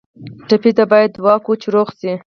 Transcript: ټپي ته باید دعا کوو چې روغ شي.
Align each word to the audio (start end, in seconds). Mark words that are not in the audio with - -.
ټپي 0.47 0.71
ته 0.77 0.83
باید 0.91 1.09
دعا 1.17 1.35
کوو 1.43 1.59
چې 1.61 1.67
روغ 1.75 1.87
شي. 1.99 2.13